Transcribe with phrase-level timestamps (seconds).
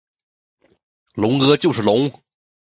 [1.13, 2.11] 龙哥就是龙！